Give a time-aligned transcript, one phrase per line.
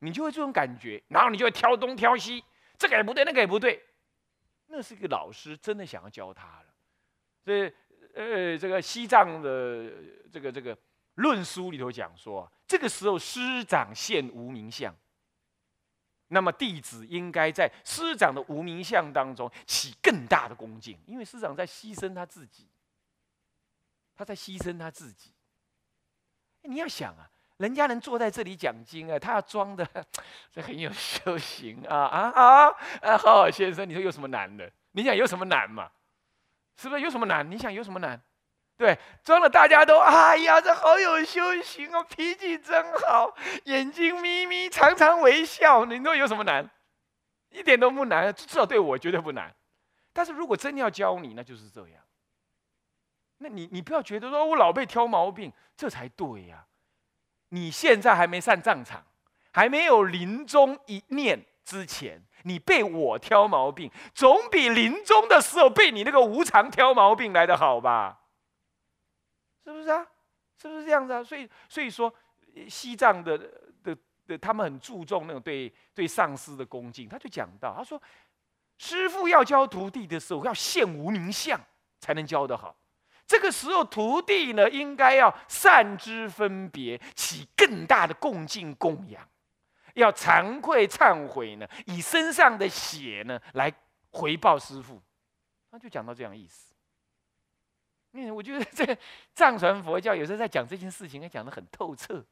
[0.00, 2.44] 你就会这种感觉，然后你就会挑东挑西，
[2.78, 3.84] 这个也不对，那个也不对。
[4.66, 6.66] 那是一个老师真的想要教他了。
[7.42, 7.72] 所以，
[8.14, 9.90] 呃，这个西藏的
[10.30, 10.76] 这个这个
[11.14, 14.94] 论书里头讲说，这个时候师长现无名相，
[16.28, 22.68] 那么弟子应该在师长的无名相当中起更大的恭敬，因为师长在牺牲他自己，
[24.14, 25.32] 他在牺牲他自己。
[26.62, 27.30] 你要想啊。
[27.58, 29.86] 人家能坐在这里讲经啊，他要装的
[30.50, 32.66] 这很有修行啊啊啊
[33.02, 33.18] 啊！
[33.18, 34.70] 好好先生，你说有什么难的？
[34.92, 35.90] 你想有什么难嘛？
[36.76, 37.48] 是不是有什么难？
[37.50, 38.20] 你想有什么难？
[38.76, 45.84] 对，装的大家都哎呀，这好有修行哦，脾气真好，眼睛眯眯，常常微笑。
[45.84, 46.70] 你说有什么难？
[47.50, 49.52] 一点都不难，至少对我绝对不难。
[50.12, 52.00] 但是如果真要教你，那就是这样。
[53.38, 56.64] 那你你不要觉得说我老被挑毛病，这才对呀。
[57.50, 59.04] 你现在还没上战场，
[59.52, 68.20] 还没有临终一念之前，你被我挑毛病，总比临终的时候被你那个无常挑毛病来的好吧？
[69.64, 70.06] 是不是啊？
[70.60, 71.22] 是不是这样子啊？
[71.22, 72.12] 所以，所以说，
[72.68, 73.38] 西藏的
[73.84, 77.08] 的的，他们很注重那种对对上师的恭敬。
[77.08, 78.00] 他就讲到，他说，
[78.78, 81.60] 师傅要教徒弟的时候，要现无名相，
[82.00, 82.74] 才能教得好。
[83.28, 89.22] 这个时候，徒弟呢，应该要善知分别，起更大的恭敬供养，
[89.94, 93.70] 要惭愧忏悔呢，以身上的血呢来
[94.10, 95.00] 回报师父。
[95.70, 96.72] 他就讲到这样意思。
[98.12, 98.96] 那，我觉得这
[99.34, 102.24] 藏传佛教有时候在讲这件事情，还讲得很透彻。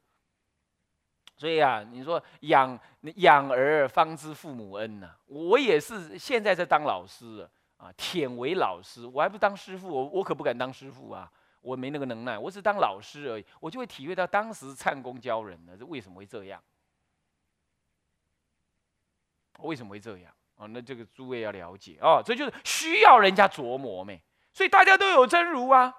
[1.37, 2.81] 所以啊，你说养
[3.17, 7.47] 养儿方知父母恩呐，我也是现在在当老师。
[7.77, 16.63] 啊，舔为老师，我还不当师傅，我我可不敢当师傅啊，我没那个能耐，我只当老师而已，我就会体会到当时唱功教人呢，这为什么会这样？
[19.61, 20.33] 为什么会这样？
[20.57, 25.95] 啊，那这个诸位要了解哦，这就是需要人家琢磨没，所以大家都有真如啊，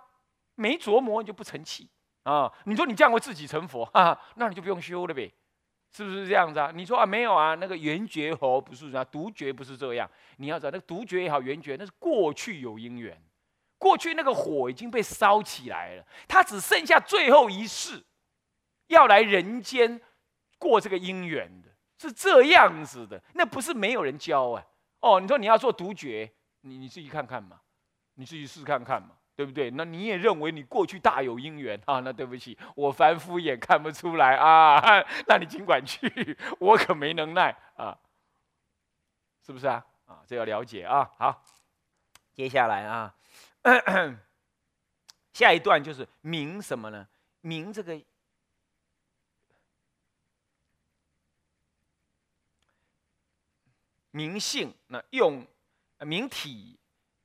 [0.56, 1.88] 没琢磨你就不成器
[2.24, 5.32] 啊，你说你这样会自己成佛啊，那你就不用修了呗。
[5.92, 6.72] 是不是这样子啊？
[6.74, 10.10] 你说啊，没有啊，那个圆觉佛不是啊，独觉不是这样。
[10.38, 13.20] 你要知道，那个独觉也好，圆觉那是过去有因缘，
[13.78, 18.04] 过去那个火已经被烧起来了，他只剩下最后一世，
[18.88, 20.00] 要来人间
[20.60, 23.22] 过这个因缘的，是这样子的。
[23.34, 24.64] 那不是没有人教啊。
[25.00, 26.32] 哦，你说你要做独觉，
[26.62, 27.60] 你你自己看看嘛，
[28.16, 29.17] 你自己试看看嘛。
[29.38, 29.70] 对不对？
[29.70, 32.00] 那你也认为你过去大有因缘啊？
[32.00, 34.82] 那对不起，我凡夫也看不出来啊。
[35.30, 37.96] 那你尽管去， 我可没能耐啊，
[39.46, 39.86] 是不是啊？
[40.08, 41.08] 啊，这要了解啊。
[41.20, 41.44] 好，
[42.34, 43.14] 接下来啊，
[45.34, 47.08] 下一段就是明什么呢？
[47.42, 48.02] 明这个
[54.10, 55.46] 明性，那用
[56.00, 56.77] 明体。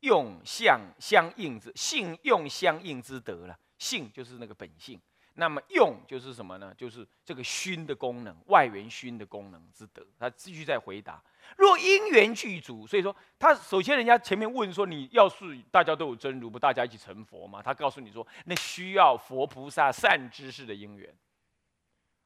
[0.02, 3.58] 用相相应之性，用相应之德了。
[3.78, 5.00] 性就是那个本性，
[5.34, 6.72] 那么用就是什么呢？
[6.78, 10.06] 就是这个熏的功能，外缘熏的功能之德。
[10.18, 11.20] 他继续在回答：
[11.56, 17.60] 若因缘具足，所以说他首先人家前面问说，你要是大家都有真如，不大家一起成佛吗？
[17.60, 21.12] 他告诉你说，那需要佛菩萨善知识的因缘。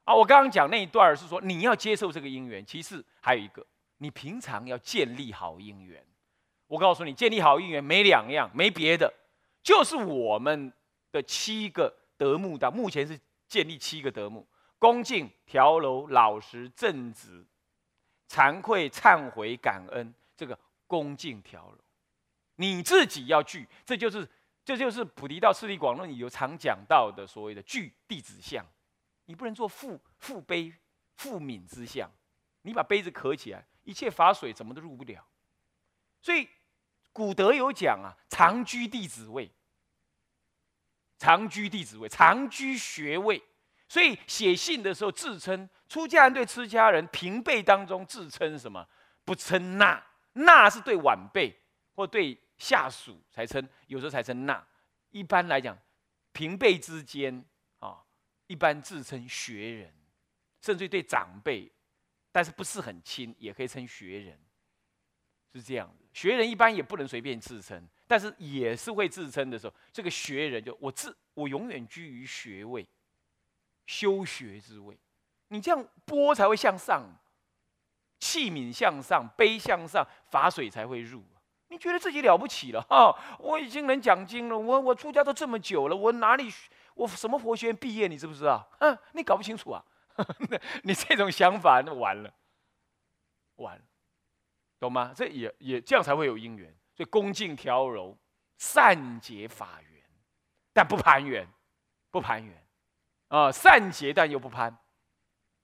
[0.04, 3.66] 啊，我刚刚讲那一段是说你要接受这个因缘，其次还有一个，
[3.96, 6.04] 你平常要建立好因缘。
[6.68, 9.12] 我告诉你，建立好姻缘没两样，没别的，
[9.62, 10.72] 就是我们
[11.12, 12.68] 的七个德目的。
[12.68, 13.16] 目前是
[13.46, 14.44] 建立七个德目：
[14.76, 17.46] 恭敬、调柔、老实、正直、
[18.28, 20.12] 惭愧、忏悔、感恩。
[20.36, 21.78] 这个恭敬调柔，
[22.56, 24.28] 你自己要具，这就是
[24.64, 28.66] 这就是菩提道次第广论里有常讲到的所谓的具弟子相。
[29.26, 30.74] 你不能做负负悲
[31.14, 32.10] 负泯之相，
[32.62, 35.24] 你把杯子合起来，一切法水怎么都入不了。
[36.20, 36.48] 所以。
[37.16, 39.50] 古德有讲啊，长居弟子位，
[41.16, 43.42] 长居弟子位，长居学位。
[43.88, 48.86] 所以写信的时候自称出家人对出家人平辈当中自称什么？
[49.24, 50.04] 不称那，
[50.34, 51.58] 那是对晚辈
[51.94, 54.62] 或对下属才称，有时候才称那。
[55.08, 55.74] 一般来讲，
[56.32, 57.42] 平辈之间
[57.78, 58.04] 啊，
[58.46, 59.94] 一般自称学人，
[60.60, 61.72] 甚至对长辈，
[62.30, 64.38] 但是不是很亲，也可以称学人。
[65.54, 72.88] 是这样的，学人一般也不能随便自称，但是也是会自称的时候，这个学人就我自我永远居于学位，
[73.84, 74.98] 修学之位。
[75.48, 77.02] 你这样波才会向上，
[78.18, 81.22] 器皿向上，杯向上，法水才会入。
[81.68, 83.14] 你觉得自己了不起了哈？
[83.38, 86.50] 我已经能讲经了，我我出家都这么久了，我哪里
[86.94, 88.08] 我什么佛学院毕业？
[88.08, 88.66] 你知不知道？
[88.80, 89.84] 嗯，你搞不清楚啊？
[90.82, 92.32] 你这种想法那完了，
[93.56, 93.82] 完了，
[94.86, 95.12] 懂吗？
[95.14, 96.74] 这也也这样才会有因缘。
[96.94, 98.16] 所以恭敬调柔，
[98.56, 100.02] 善结法缘，
[100.72, 101.46] 但不攀缘，
[102.10, 102.66] 不攀缘，
[103.28, 104.76] 啊，善结但又不攀。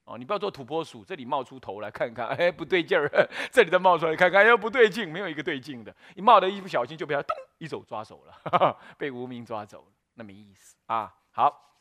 [0.05, 3.09] 哦，你不要做土拨鼠，这里冒出头来看看，哎，不对劲儿，
[3.53, 5.95] 这里再冒出来看看，又不对劲，没有一个对劲的。
[6.17, 11.15] 一冒的一不小心就被他咚一手抓走了， 被无名抓走了，那没意思啊。
[11.31, 11.79] 好，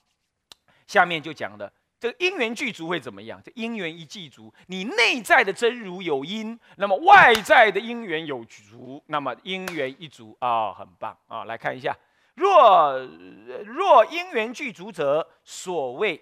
[0.86, 3.40] 下面就讲的这个因缘具足会怎么样？
[3.46, 11.44] 这因缘一具足，你内在的真如有因，那么外在的因缘有足，那么因缘一足啊，很棒啊。
[11.44, 11.96] 来看一下，
[12.34, 16.20] 若若因缘具足者，所谓。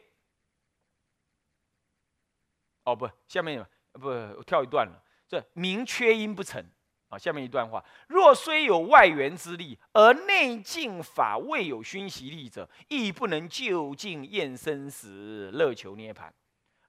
[2.84, 5.02] 哦不，下面不，我跳一段了。
[5.30, 6.62] 这名缺因不成
[7.10, 7.18] 啊。
[7.18, 16.30] 下面一段话：若虽有外缘之力，而内境法未有熏习力者，亦不能就近验生死，乐求涅槃。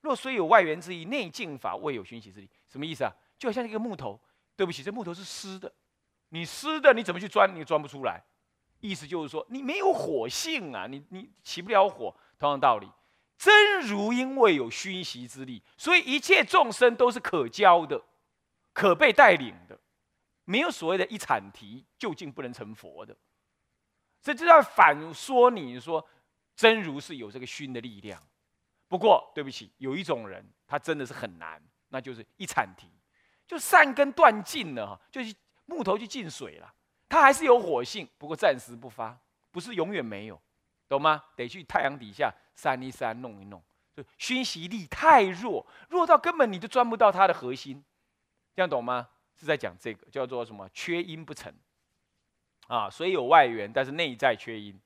[0.02, 3.12] 若虽有外缘之力，内境法未有熏习之力，什么意思啊？
[3.38, 4.20] 就好像一个木头，
[4.56, 5.72] 对不起，这木头是湿的，
[6.28, 7.54] 你湿的，你怎么去钻？
[7.54, 8.22] 你钻不出来。
[8.80, 12.14] 意思就是说，你没有火性啊，你你起不了火。
[12.38, 12.88] 同样道理。
[13.36, 18.02] 真如因为有熏习之力，所以一切众生都是可教的，
[18.72, 19.78] 可被带领的，
[20.44, 23.16] 没有所谓的一铲提究竟不能成佛的。
[24.22, 26.06] 这就要反说你说
[26.54, 28.22] 真如是有这个熏的力量。
[28.88, 32.88] 不过对不起，有一种人他真的是很难，那就是一铲提，
[33.46, 35.34] 就善根断尽了哈，就是
[35.66, 36.74] 木头就进水了，
[37.08, 39.18] 它还是有火性，不过暂时不发，
[39.50, 40.40] 不是永远没有。
[40.88, 41.22] 懂吗？
[41.36, 43.62] 得去太阳底下扇一扇，弄一弄，
[43.94, 47.84] 就熏习力太弱，弱到根本你都钻不到它的核心，
[48.56, 49.08] 这样懂吗？
[49.40, 50.68] 是在讲这个叫做什么？
[50.74, 51.50] 缺阴不成
[52.68, 54.78] 啊，所以有外缘，但是内在缺阴。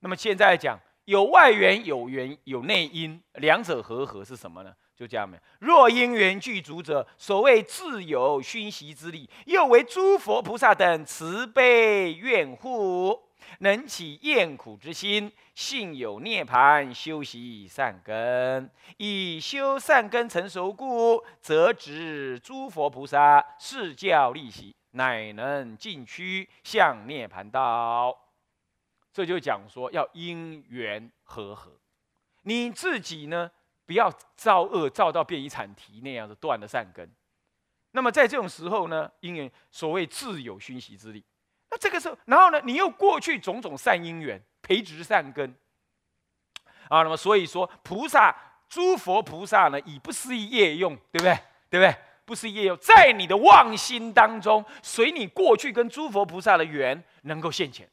[0.00, 4.74] 那么现在讲有外缘、有缘、有内因，两者合合是什么呢？
[4.94, 5.40] 就这样没？
[5.58, 13.18] 若因缘具足者，所谓自有熏习之力，又为诸佛菩萨等慈悲愿护。
[13.60, 28.16] 能起厌苦之心，信有涅盘，修习善根，以修善根成熟故，则指诸佛菩萨示教利息，乃能进趋向涅盘道。
[29.12, 31.70] 这就讲说要因缘和合，
[32.42, 33.50] 你自己呢，
[33.86, 37.08] 不要造恶造到变一产提那样子断了善根。
[37.92, 41.24] 那么在这种时候呢，因缘所谓自有熏习之力。
[41.74, 45.52] 那这个时候，然后呢，你又过去种种善因缘，培植善根
[46.88, 47.02] 啊。
[47.02, 48.32] 那么所以说，菩萨
[48.68, 51.34] 诸佛菩萨呢，以不思议业用，对不对？
[51.68, 51.96] 对不对？
[52.24, 57.88] 不思议业用，在你的妄心当中，随你过去跟诸佛菩萨的缘能够现前，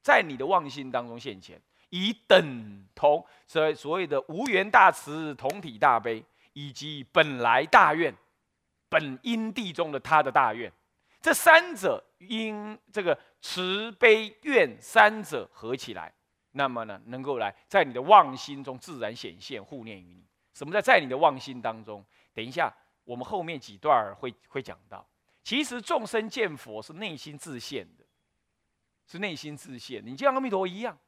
[0.00, 6.24] 在你的妄心当中现前，以等同所所谓的无缘大慈、同体大悲，
[6.54, 8.14] 以及本来大愿、
[8.88, 10.72] 本因地中的他的大愿。
[11.20, 16.12] 这三者因这个慈悲愿三者合起来，
[16.52, 20.24] 那么呢，能够来在你的妄心中自然显现护念于你。
[20.52, 22.04] 什么叫在你的妄心当中？
[22.34, 22.72] 等一下，
[23.04, 25.06] 我们后面几段会会讲到。
[25.42, 28.04] 其实众生见佛是内心自现的，
[29.06, 30.04] 是内心自现。
[30.04, 30.98] 你就像阿弥陀一样，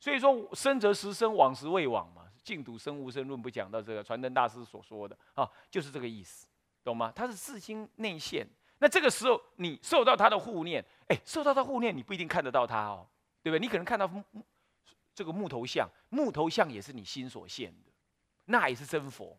[0.00, 2.26] 所以说生则实生，往时未往嘛。
[2.42, 6.48] 净土生无生论不讲到这个传灯大师所说的啊，就是这个意思，
[6.82, 7.12] 懂吗？
[7.14, 8.48] 它是自心内现。
[8.80, 13.06] 那这个时候，你受到他的护念，哎，受到他护念，你不一定看得到他哦，
[13.42, 13.60] 对不对？
[13.60, 14.24] 你可能看到木
[15.14, 17.92] 这个木头像，木头像也是你心所现的，
[18.46, 19.38] 那也是真佛，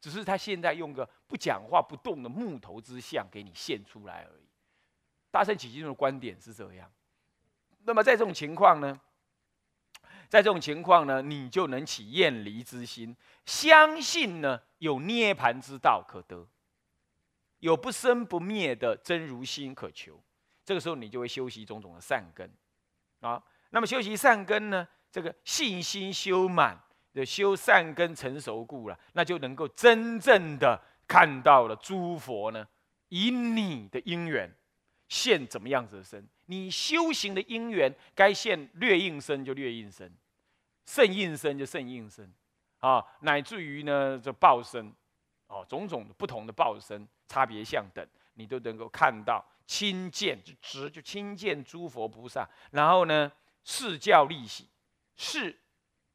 [0.00, 4.46] 只是他现在用个不讲话不动的木头之像给你现出来而已。
[5.30, 6.90] 大圣起经的观点是这样。
[7.84, 9.00] 那么在这种情况呢，
[10.28, 16.46] 在这种情况呢，你就能起厌离之心，相信呢有涅盘之道可得。
[17.60, 20.20] 有不生不灭的真如心可求，
[20.64, 22.50] 这个时候你就会修习种种的善根，
[23.20, 26.78] 啊，那么修习善根呢，这个信心修满
[27.12, 32.66] 的修善根成熟故了，那就能够真正的看到了诸佛呢，
[33.08, 34.52] 以你的因缘
[35.08, 40.12] 现怎么样子的身，你修行的因缘该现略应身就略应身，
[40.86, 42.32] 甚应身就甚应身，
[42.78, 44.94] 啊，乃至于呢这报身。
[45.50, 48.04] 哦，种种的不同的报身、差别相等，
[48.34, 49.44] 你都能够看到。
[49.66, 53.30] 亲见就直就亲见诸佛菩萨，然后呢，
[53.62, 54.66] 是教利息，
[55.14, 55.54] 是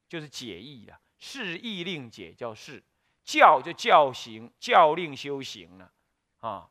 [0.09, 2.83] 就是解义了，是义令解叫是，
[3.23, 5.91] 教就教行教令修行了，
[6.39, 6.67] 啊，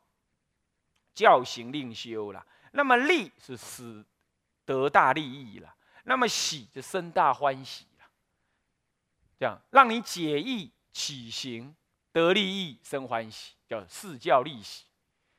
[1.13, 2.45] 教行令修了。
[2.73, 4.03] 那么利是使
[4.65, 5.73] 得大利益了，
[6.03, 8.05] 那么喜就生大欢喜了，
[9.39, 10.69] 这样让你解义。
[10.95, 11.75] 起行
[12.13, 14.85] 得利益生欢喜，叫四教利喜。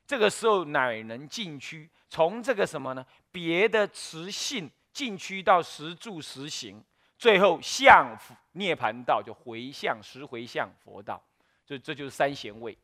[0.06, 3.06] 这个时候乃能进趋，从这个什么呢？
[3.32, 6.84] 别的持性进趋到实住实行，
[7.16, 8.14] 最后向
[8.52, 11.22] 涅盘道，就回向十回向佛道。
[11.64, 12.76] 这这就是三贤位，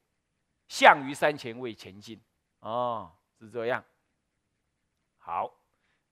[0.66, 2.18] 向于三贤位前进。
[2.60, 3.84] 哦，是这样。
[5.18, 5.52] 好，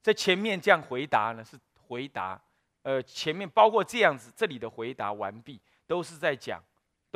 [0.03, 2.39] 在前面这样回答呢，是回答，
[2.83, 6.63] 呃，前面包括这样子，这里的回答完毕，都是在讲，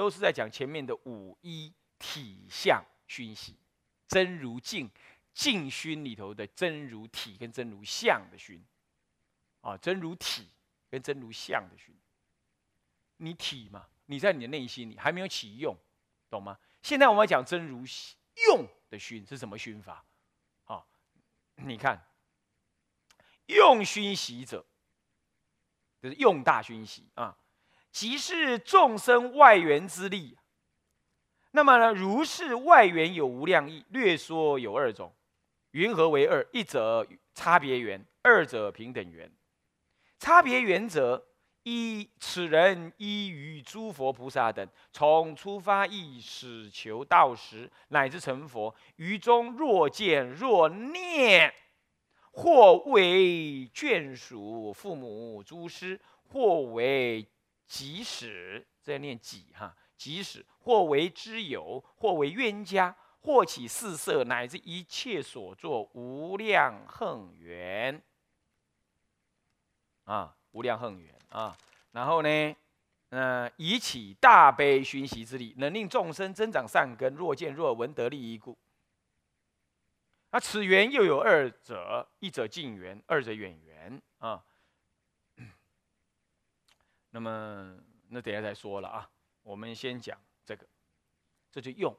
[0.03, 3.55] 都是在讲前面的五一体相熏习，
[4.09, 4.91] 真如净
[5.33, 8.61] 净熏里头的真如体跟真如相的熏，
[9.61, 10.51] 啊，真如体
[10.91, 11.95] 跟真如相的熏，
[13.19, 15.73] 你体嘛，你在你的内心里还没有启用，
[16.29, 16.59] 懂吗？
[16.83, 17.85] 现在我们要讲真如
[18.49, 20.05] 用的熏是什么熏法？
[20.65, 20.85] 啊
[21.55, 22.05] 你看，
[23.47, 24.67] 用熏习者，
[26.01, 27.39] 就是用大熏习啊，
[27.93, 30.37] 即是众生外缘之力。
[31.53, 35.15] 那么呢，如是外缘有无量义，略说有二种。
[35.73, 36.45] 云何为二？
[36.53, 39.31] 一者差别缘，二者平等缘。
[40.19, 41.23] 差别缘者，
[41.65, 51.53] 一此人依于诸佛菩萨等，从出发意始求道时，乃至成佛，于中若见若念。
[52.35, 57.29] 或为眷属父母诸师，或为
[57.67, 68.03] 即使，这念己哈，即使；或为知友，或为冤家，或起四色，乃至一切所作无量恒缘
[70.05, 71.57] 啊，无量恒缘啊。
[71.93, 72.57] 然后呢，
[73.11, 78.59] 嗯，以起大悲熏习之力，能令众生增长善根，若见若闻得利益故。
[80.31, 84.43] 那此缘又有二者，一者近缘，二者远缘啊。
[87.15, 87.79] 那么
[88.09, 89.09] 那等下再说了啊，
[89.43, 90.67] 我们先讲这个，
[91.51, 91.97] 这就用。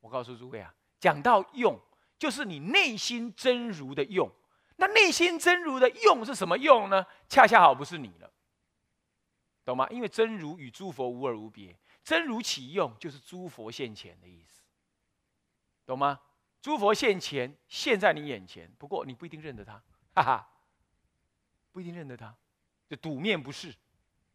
[0.00, 1.80] 我告诉诸位啊，讲到用，
[2.18, 4.28] 就是你内心真如的用。
[4.76, 7.06] 那内心真如的用是什么用呢？
[7.28, 8.30] 恰恰好不是你了，
[9.64, 9.88] 懂吗？
[9.88, 14.64] 因为真如与诸佛无二无别，真如起用就是诸佛现前的意思，
[15.86, 16.20] 懂吗？
[16.60, 19.82] 诸佛现前，现在你眼前，不过你不一定认得他，
[20.14, 20.48] 哈哈，
[21.72, 22.34] 不一定认得他，
[22.88, 23.74] 就赌面不是，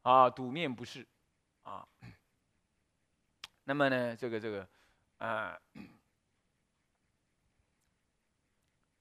[0.02, 1.06] 啊，赌面不是，
[1.64, 1.88] 啊，
[3.64, 4.68] 那么呢，这个这个，
[5.18, 5.60] 啊，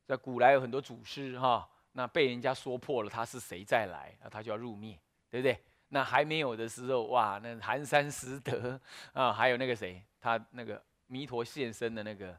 [0.07, 5.63] 在古来有很多祖师哈，那被人家说破了他是谁再来，那他就要入灭，对不对？
[5.89, 8.81] 那还没有的时候，哇，那寒山拾得
[9.13, 12.39] 啊，还有那个谁，他那个弥陀现身的那个。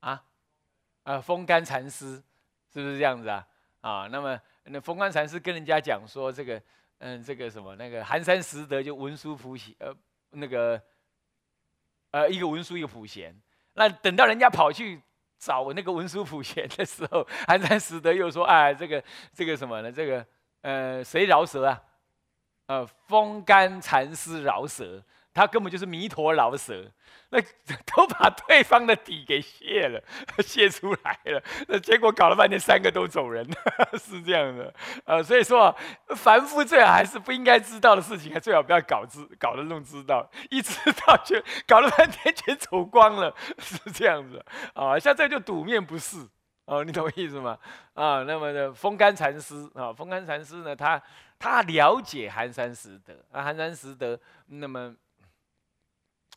[0.00, 0.24] 啊，
[1.02, 2.22] 呃，风干禅师
[2.72, 3.46] 是不是这样子啊？
[3.82, 6.62] 啊，那么那风干禅师跟人家讲说，这个，
[7.00, 9.94] 嗯，这个什么，那个寒山拾得就文殊普贤，呃，
[10.30, 10.80] 那个，
[12.10, 13.34] 呃，一个文殊一个普贤。
[13.72, 15.00] 那等到人家跑去
[15.38, 19.02] 找那个文殊普贤的时候，寒山拾得又说，哎，这个
[19.32, 19.90] 这个什么呢？
[19.90, 20.26] 这个，
[20.60, 21.82] 呃，谁饶舌啊？
[22.66, 25.02] 呃，风干蚕丝饶舌。
[25.32, 26.84] 他根本就是弥陀饶舌，
[27.30, 30.02] 那都把对方的底给卸了，
[30.42, 31.40] 卸出来了。
[31.68, 33.48] 那结果搞了半天，三个都走人，
[33.96, 34.74] 是这样的。
[35.04, 35.74] 呃，所以说，
[36.16, 44.44] 凡夫最好还是不应该知道的事情，还最好不要搞知，搞得弄知道，一知道就搞了半天全走光了， 是这样子。
[44.74, 46.26] 啊，像这就赌面不是，
[46.64, 47.56] 哦，你懂我意思吗？
[47.94, 51.00] 啊，那么的风干禅师啊，风干禅师呢，他
[51.38, 54.92] 他了解寒山拾得啊，寒山拾得，那么。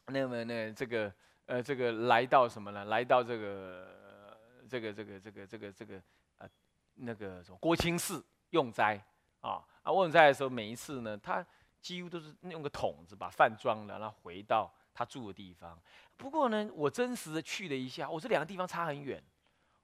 [0.08, 1.14] 那么呢，这个
[1.46, 2.86] 呃，这个来到什么呢？
[2.86, 4.38] 来到这个
[4.70, 6.02] 这个这个这个这个这个
[6.38, 6.50] 呃，
[6.96, 9.02] 那个什么郭清寺用斋
[9.40, 11.46] 啊啊，用斋的时候，每一次呢，他
[11.82, 15.78] 几乎都是用个桶子把饭装了，然后回到他住的地方。
[16.16, 19.24] 不过呢，我真实的去了一下，我这两个地方差很远。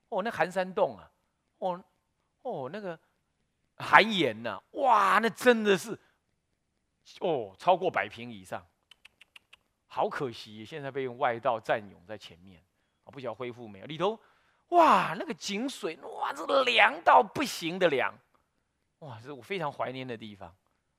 [0.08, 1.10] 哦，那寒山洞啊，
[1.58, 1.84] 哦
[2.42, 2.98] 哦，那个
[3.76, 5.98] 寒岩呐，哇，那真的是
[7.20, 8.66] 哦，超过百平以上。
[9.92, 12.62] 好可惜，现在被用外道占用在前面，
[13.02, 13.86] 啊，不晓得恢复没有？
[13.86, 14.16] 里头，
[14.68, 18.14] 哇，那个井水，哇，这凉到不行的凉，
[19.00, 20.54] 哇，这是我非常怀念的地方。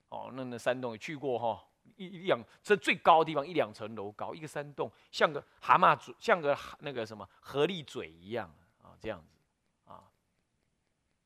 [0.10, 9.38] 哦，那那山洞也去过哈，一一两这最高的地方一两层楼高，一个山洞像个蛤蟆嘴，像个那个什么河狸嘴一样啊，这样子
[9.90, 10.04] 啊，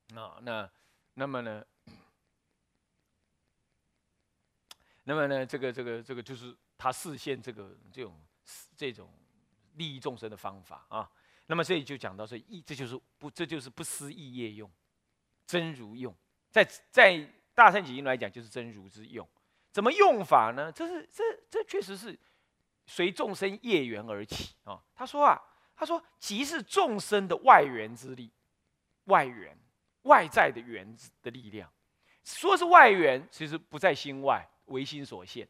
[0.10, 0.70] 那那
[1.16, 1.66] 那么呢，
[5.06, 6.56] 那么呢，这个这个这个就是。
[6.78, 8.20] 他实现这个这种
[8.76, 9.10] 这种
[9.76, 11.10] 利益众生的方法啊，
[11.46, 14.70] 那么这里就讲到说意，这就是不这就是不思义业用，
[15.48, 16.14] 真如用，
[16.52, 17.18] 在在
[17.54, 19.26] 大乘起因来讲就是真如之用，
[19.72, 20.70] 怎么用法呢？
[20.70, 22.20] 这是这这确实是
[22.86, 24.84] 随众生业缘而起啊。
[24.94, 25.42] 他说啊，
[25.78, 28.30] 他说即是众生的外缘之力，
[29.06, 29.58] 外缘
[30.02, 31.72] 外在的缘的力量。
[32.26, 35.48] 说是外缘，其实不在心外，唯心所现。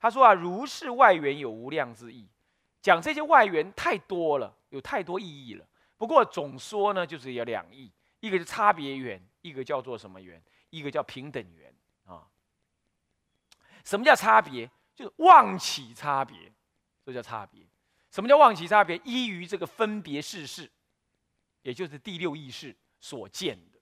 [0.00, 2.26] 他说啊，如是外缘有无量之意，
[2.80, 5.66] 讲这些外缘太多了，有太多意义了。
[5.96, 10.40] 不过总说呢，就是有两义，一个是差别缘，一个叫做什么缘？
[10.70, 12.28] 一个叫平等缘啊。
[13.84, 14.70] 什么叫差别？
[14.94, 16.52] 就是妄起差别，
[17.04, 17.66] 这叫差别。
[18.10, 18.96] 什么叫妄起差别？
[19.04, 20.70] 依于这个分别事事，
[21.62, 23.78] 也就是第六意识所见的，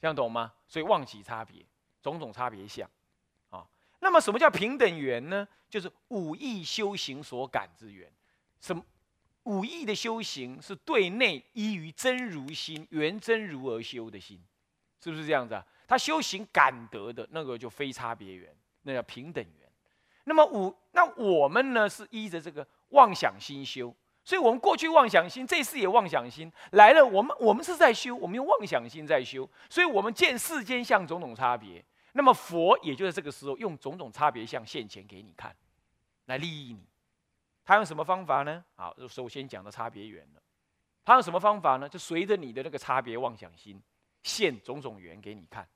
[0.00, 0.52] 这样懂吗？
[0.66, 1.64] 所以妄起差别，
[2.02, 2.88] 种种差别相。
[4.02, 5.46] 那么什么叫平等缘呢？
[5.70, 8.10] 就是五义修行所感之缘。
[8.60, 8.84] 什么？
[9.44, 14.40] 五义的修行是对内依于真如心、缘真如而修的心，
[15.02, 15.64] 是不是这样子啊？
[15.86, 19.72] 他修行感得的那个就非差别缘，那叫平等缘。
[20.24, 23.94] 那么五，那我们呢是依着这个妄想心修，
[24.24, 31.84] 所以我们过去妄想心，这次也妄想心来了，我们我们是在修，我们用妄想心在修，所以我们见世间相种种差别。
[32.12, 35.54] 那么佛也就在这个时候用种种差别相现前给你看，
[36.26, 36.86] 来利益你。
[37.64, 38.64] 他用什么方法呢？
[38.74, 40.42] 好，首先讲的差别缘了。
[41.04, 41.88] 他用什么方法呢？
[41.88, 43.80] 就随着你的那个差别妄想心，
[44.22, 45.66] 现种种缘给你看。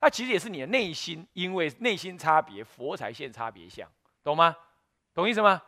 [0.00, 3.90] 那其实也是你的内心，因为内心差别，佛才现差别相，
[4.22, 4.54] 懂吗？
[5.14, 5.62] 懂意思吗？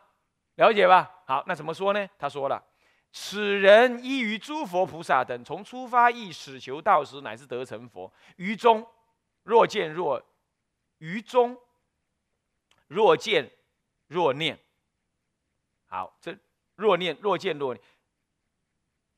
[0.55, 1.11] 了解吧？
[1.25, 2.07] 好，那怎么说呢？
[2.19, 2.63] 他说了：
[3.11, 8.11] 此人依于诸佛菩萨等，从出发意始求道时，乃至得成佛。
[8.35, 8.87] 于中
[9.47, 10.21] 若见若
[10.97, 11.57] 于中
[12.87, 13.49] 若见
[14.07, 14.59] 若念。
[15.85, 16.37] 好，这
[16.75, 17.81] 若念若见若念，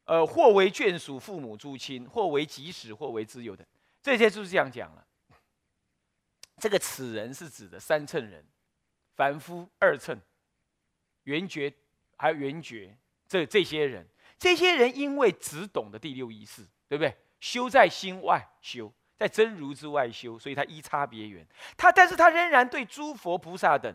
[0.03, 3.65] 呃，或为眷属父母诸亲，或为己使，或为自由的，
[4.03, 5.07] 这些就是这样讲了。
[6.57, 8.45] 这个此人是指的三乘人，
[9.15, 10.21] 凡夫、二乘、
[11.23, 11.73] 圆觉，
[12.17, 12.95] 还有圆觉，
[13.27, 14.07] 这这些人，
[14.37, 17.17] 这些人因为只懂得第六意识，对不对？
[17.39, 21.45] 修在心外修，在真如之外修，所以他依差别缘。
[21.75, 23.93] 他，但是他仍然对诸佛菩萨等，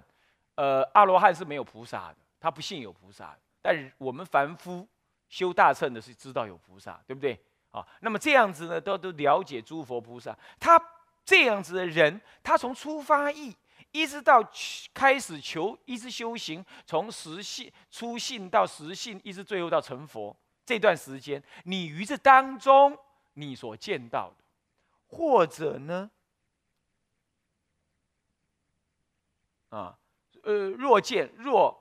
[0.57, 2.17] 呃，阿罗汉是没有菩萨的。
[2.39, 4.87] 他不信有菩萨，但是我们凡夫
[5.31, 7.41] 修大乘的是知道有菩萨，对不对？
[7.71, 10.37] 啊，那么这样子呢，都都了解诸佛菩萨。
[10.61, 10.79] 他
[11.25, 13.57] 这样子的人，他从出发意
[13.93, 14.47] 一直到
[14.93, 22.95] 开始求，一直修行，从实信初信到实信，一直最后到成佛这段时间，你于这当中
[23.33, 24.44] 你所见到的，
[25.15, 26.11] 或者呢，
[29.71, 29.99] 啊，
[30.43, 31.81] 呃，若见若。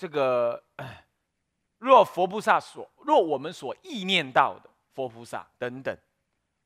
[0.00, 0.64] 这个
[1.76, 5.94] 若佛菩萨所若我们所意念到的佛菩萨等等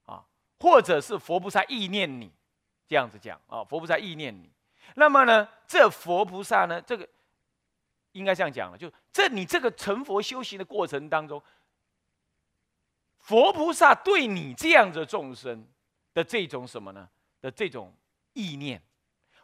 [0.06, 0.24] 啊，
[0.60, 2.30] 或者是佛菩萨意念你，
[2.86, 4.48] 这样子讲啊，佛菩萨意念你，
[4.94, 7.08] 那么呢，这佛菩萨呢，这个
[8.12, 11.42] 应该这样讲了，就这你这个成佛修行的过程当中，
[13.24, 15.66] 佛菩萨对你这样的众生
[16.12, 17.08] 的这种什么呢？
[17.40, 17.92] 的这种
[18.34, 18.80] 意念，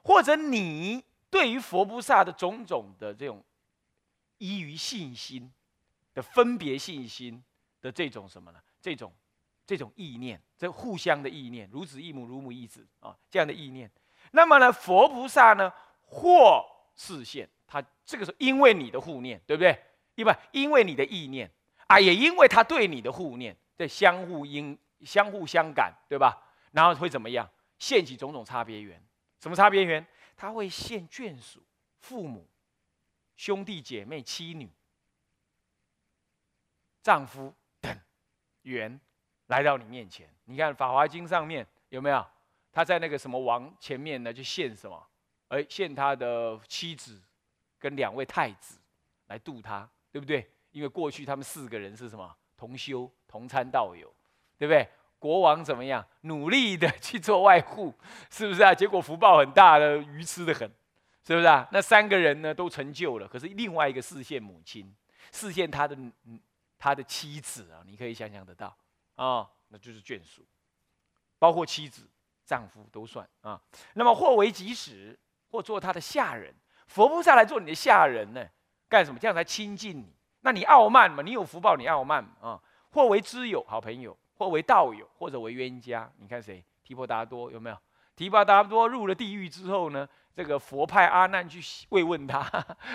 [0.02, 3.42] 或者你对于佛菩萨的种种的这种。
[4.42, 5.52] 依于信心
[6.14, 7.44] 的分别信心
[7.82, 8.58] 的这种什么呢？
[8.80, 9.12] 这种
[9.66, 13.90] 这种意念，这互相的意念，如子异母，如母异子啊，这样的意念。
[14.30, 15.70] 那么呢，佛菩萨呢，
[16.06, 16.64] 或
[16.96, 19.78] 视现他这个是因为你的护念，对不对？
[20.14, 21.50] 因为因为你的意念
[21.86, 26.38] 啊，也因为他对你的护念，这相互因相互相感，对吧？
[26.72, 27.50] 然后会怎么样？
[27.78, 29.02] 现起种种差别缘，
[29.38, 30.06] 什么差别缘？
[30.36, 31.62] 他会现眷属、
[31.98, 32.46] 父母。
[33.36, 34.70] 兄弟姐妹、妻女、
[37.02, 37.98] 丈夫等
[38.64, 39.00] 缘
[39.46, 42.22] 来到你面前，你看《法华经》上面有没有？
[42.70, 44.30] 他在那个什么王前面呢？
[44.30, 45.08] 就献什么？
[45.48, 47.18] 哎，献他的妻子
[47.78, 48.78] 跟两位太子
[49.28, 50.52] 来度他，对不对？
[50.70, 52.36] 因为过去他们四个人是什么？
[52.60, 54.12] 同修、同参道友，
[54.58, 54.86] 对不对？
[55.18, 56.06] 国王怎么样？
[56.22, 57.94] 努力的去做外护，
[58.30, 58.74] 是不是啊？
[58.74, 60.70] 结果福报很大的，愚痴的很。
[61.26, 61.66] 是不是啊？
[61.72, 64.94] 那三个人呢都成就了，可是另外一个视线母亲，
[65.32, 65.96] 视线他的
[66.78, 68.76] 他的妻子啊，你可以想象得到
[69.14, 70.44] 啊，那就是眷属，
[71.38, 72.08] 包括妻子、
[72.44, 73.60] 丈夫都算啊。
[73.94, 75.18] 那么或为己使，
[75.50, 76.54] 或做他的下人，
[76.86, 78.46] 佛菩萨来做你的下人呢？
[78.88, 79.18] 干什么？
[79.18, 80.12] 这样才亲近你。
[80.42, 81.22] 那你傲慢嘛？
[81.22, 82.60] 你有福报，你傲慢啊？
[82.90, 86.10] 或为知友、好朋友，或为道友，或者为冤家。
[86.18, 86.64] 你看谁？
[86.82, 87.76] 提婆达多有没有？
[88.20, 90.06] 提婆达多入了地狱之后呢，
[90.36, 92.46] 这个佛派阿难去慰问他，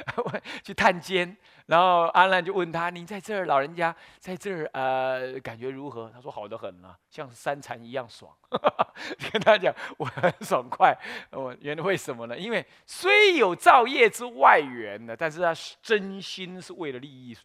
[0.63, 1.35] 去探监，
[1.65, 8.31] 然后阿难就问他：“您在这儿，老人家在这儿，呃，感觉如何？”他说：“好的很啊，像三禅一样爽。
[9.33, 10.95] ”跟他讲，我很爽快。
[11.31, 12.37] 我原来为什么呢？
[12.37, 17.35] 因为虽有造业之外缘呢，但是他真心是为了利益，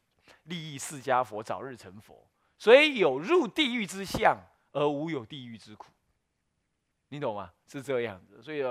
[0.43, 4.37] 利益释迦佛早日成佛，所以有入地狱之相，
[4.73, 5.87] 而无有地狱之苦。
[7.11, 7.53] 你懂吗？
[7.67, 8.63] 是这样子，所以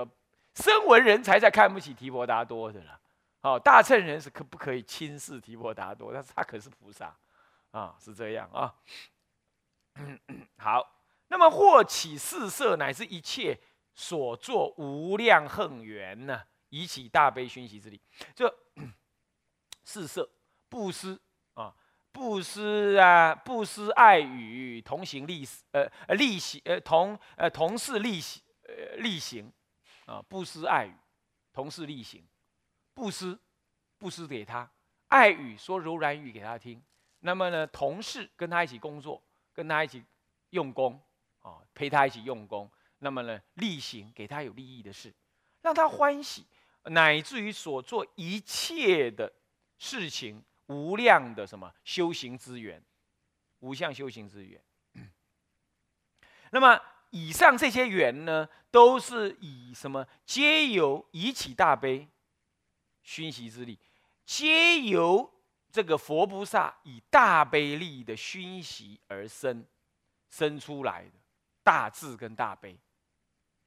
[0.54, 3.00] 声闻人才在看不起提婆达多的啦。
[3.42, 6.12] 哦，大乘人是可不可以轻视提婆达多？
[6.12, 7.16] 但是他可是菩萨
[7.70, 8.74] 啊，是这样啊。
[10.58, 13.58] 好，那么或起四色，乃是一切
[13.94, 18.00] 所作无量恨缘呢，以起大悲熏习之力。
[18.34, 18.54] 这
[19.84, 20.30] 四色
[20.68, 21.18] 布施，
[22.12, 29.50] 布施啊，布施爱语，同行利呃呃利行呃同呃同事利行呃利行
[30.06, 30.94] 啊，布施爱语，
[31.52, 32.26] 同事利行，
[32.94, 33.38] 布施
[33.98, 34.68] 布施给他
[35.08, 36.82] 爱语，说柔软语给他听。
[37.20, 40.02] 那么呢，同事跟他一起工作，跟他一起
[40.50, 41.00] 用功
[41.40, 42.70] 啊，陪他一起用功。
[42.98, 45.14] 那么呢，利行给他有利益的事，
[45.62, 46.44] 让他欢喜，
[46.84, 49.32] 乃至于所做一切的
[49.78, 50.42] 事情。
[50.70, 52.80] 无量的什么修行资源，
[53.58, 54.62] 无相修行资源。
[56.52, 56.80] 那么
[57.10, 60.06] 以上这些缘呢，都是以什么？
[60.24, 62.06] 皆由以起大悲
[63.02, 63.76] 熏习之力，
[64.24, 65.28] 皆由
[65.72, 69.66] 这个佛菩萨以大悲力的熏习而生，
[70.28, 71.12] 生出来的
[71.64, 72.78] 大智跟大悲，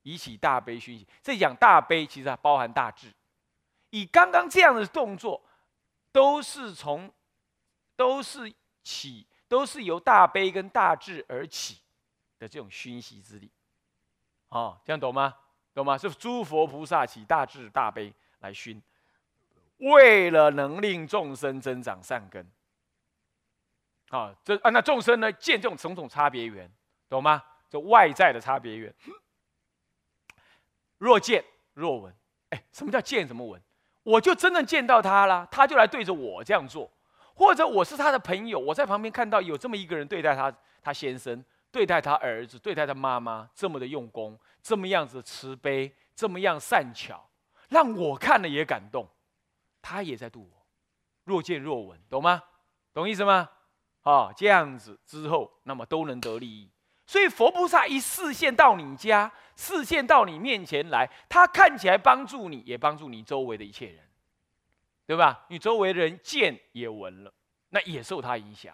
[0.03, 1.05] 以起大悲熏习。
[1.21, 3.13] 这讲大悲，其实它包含大智。
[3.89, 5.43] 以刚刚这样的动作。
[6.13, 7.11] 都是从，
[7.97, 11.81] 都是起，都是由大悲跟大智而起
[12.39, 13.51] 的这种熏习之力，
[14.47, 15.35] 哦，这样懂吗？
[15.73, 15.97] 懂吗？
[15.97, 18.81] 是诸佛菩萨起大智大悲来熏，
[19.77, 22.47] 为了能令众生增长善根，
[24.09, 26.71] 啊，这啊那众生呢见这种种种差别缘，
[27.09, 27.43] 懂吗？
[27.69, 28.93] 这外在的差别缘，
[30.99, 32.15] 若见若闻，
[32.49, 33.25] 哎，什么叫见？
[33.27, 33.59] 什么闻？
[34.03, 36.91] 我就真正见到他了，他就来对着我这样做，
[37.33, 47.29] 或者我是他的朋友，我在旁边看到有这么一个人对待他，他先生对待他儿子，对待他妈妈这么的用功，这么样子慈悲，这么样善巧，
[47.69, 49.07] 让我看了也感动，
[49.81, 50.65] 他也在度我，
[51.23, 52.43] 若见若闻，懂吗？
[52.93, 53.49] 懂意思吗？
[54.01, 56.69] 啊，这样子之后，那么都能得利益。
[57.05, 63.99] 所以佛菩萨一视线到你家，视线到你面前来，他看起来帮助你，也帮助你周围的一切人，
[65.05, 65.45] 对吧？
[65.49, 67.33] 你周围的人见也闻了，
[67.69, 68.73] 那也受他影响。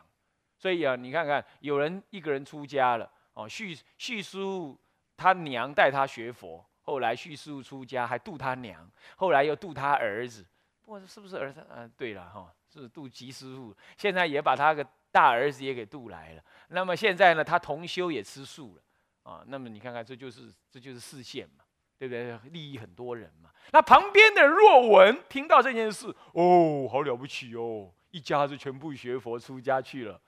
[0.57, 4.79] 所以啊，你看看，有人一个人出家了，哦，叙叙述
[5.17, 10.45] 他娘带他学佛，后来叙述出家还度他娘，后来又度他儿子，
[10.81, 11.65] 不过是不是儿子？
[11.75, 14.85] 嗯，对了哈，是度吉师傅，现在也把他个。
[15.11, 18.81] 大儿子也给渡来了，那么现在呢，他同修也吃素了
[19.23, 19.43] 啊。
[19.47, 21.63] 那么你看看，这就是这就是视线嘛，
[21.97, 22.37] 对不对？
[22.51, 23.49] 利益很多人嘛。
[23.71, 30.21] 那旁边的若闻听到这件事，哦，好了不起哦，一家子全部学佛出家去了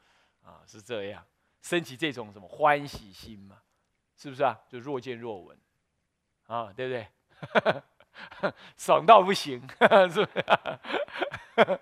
[0.44, 1.24] 啊，是这样，
[1.62, 3.58] 升起这种什么欢喜心嘛，
[4.17, 4.60] 是不是啊？
[4.67, 5.58] 就若见若闻
[6.48, 7.08] 啊，对不对？
[8.78, 9.62] 爽到不行，
[10.12, 11.80] 是不是？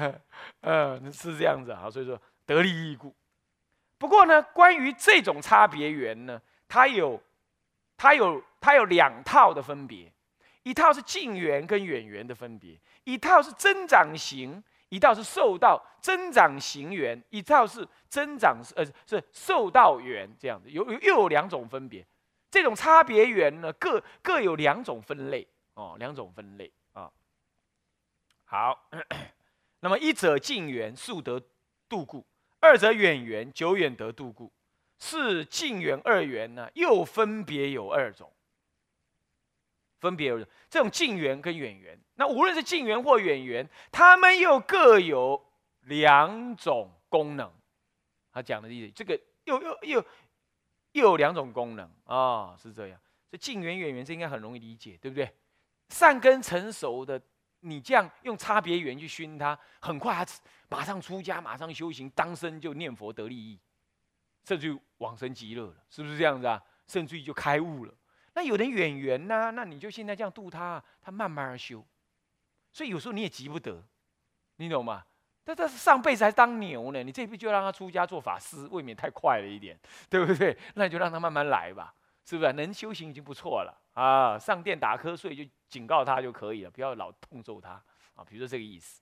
[0.60, 2.20] 嗯，是这样子啊，所以说。
[2.46, 3.14] 得利益故，
[3.96, 7.20] 不过呢，关于这种差别缘呢，它有，
[7.96, 10.12] 它有，它有两套的分别，
[10.62, 22.06] 一套是近缘跟远缘的分别，一套是增长型，一套是受到增长型缘，一套是增长呃是受到缘这样子，有又有两种分别，
[22.50, 27.10] 这种差别缘呢，各各有两种分类哦，两种分类啊。
[28.44, 28.90] 好，
[29.80, 31.40] 那么一者近缘速得
[31.88, 32.22] 度故。
[32.64, 34.50] 二者远缘，久远得度故，
[34.98, 38.32] 是近缘二缘呢，又分别有二种，
[40.00, 40.38] 分别有
[40.70, 42.00] 这种近缘跟远缘。
[42.14, 45.44] 那无论是近缘或远缘，他们又各有
[45.82, 47.52] 两种功能。
[48.32, 50.04] 他讲的意思，这个又又又
[50.92, 52.98] 又有两种功能啊，是这样。
[53.30, 55.30] 这近缘远缘，这应该很容易理解，对不对？
[55.90, 57.20] 善根成熟的。
[57.64, 60.26] 你这样用差别缘去熏他，很快他
[60.68, 63.58] 马上出家，马上修行，当生就念佛得利益，
[64.44, 66.62] 甚至往生极乐了，是不是这样子啊？
[66.86, 67.94] 甚至于就开悟了。
[68.34, 71.84] 那有人远缘呢，那你就现在这样度他，他慢慢修。
[72.72, 73.82] 所以有时候你也急不得，
[74.56, 75.04] 你懂吗？
[75.44, 80.56] 但他上辈子还当牛呢，你这辈子就让他出家做法师，未免太快了一点，对不对？
[80.74, 82.52] 那就让他慢慢来吧，是不是？
[82.54, 87.70] 能修行已经不错了啊，上殿打瞌睡就警告他就可以了，不要老痛揍他
[88.14, 88.24] 啊。
[88.28, 89.00] 比如说这个意思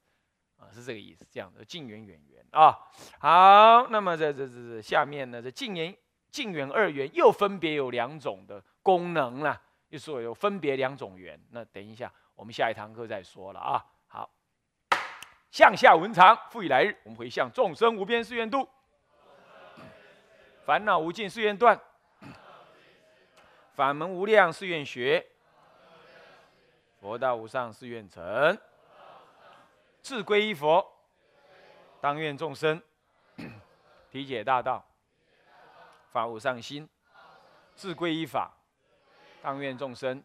[0.59, 2.79] 啊，是这个意思，这样的近远远远啊。
[3.19, 5.97] 好，那么这这这这下面呢，这近远
[6.31, 11.41] 近远二元又分别有两种的功能了，就说有分别两种缘。
[11.51, 13.85] 那等一下我们下一堂课再说了啊。
[14.07, 14.31] 好，
[15.51, 18.69] 向下文长，复以来日，我们回向众生无边誓愿度，
[20.67, 21.81] 烦恼无尽誓愿断。
[23.75, 25.27] 法门无量誓愿学，
[27.01, 28.59] 佛道无上誓愿成。
[30.03, 30.87] 自归依佛，
[32.01, 32.83] 当愿众生
[34.11, 34.85] 体解大道，
[36.11, 36.89] 法无上心。
[37.75, 38.53] 自归依法，
[39.41, 40.23] 当愿众生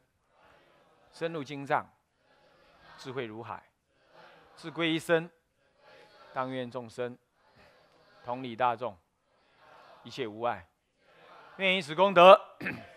[1.13, 1.89] 深入经藏，
[2.97, 3.63] 智慧如海。
[4.57, 5.29] 自归依身，
[6.33, 7.17] 当愿众生
[8.25, 8.97] 同理大众，
[10.03, 10.67] 一切无碍。
[11.55, 12.39] 愿以此功德。